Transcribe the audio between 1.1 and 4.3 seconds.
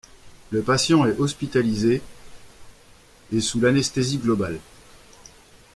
hospitalisé et sous l'anesthésie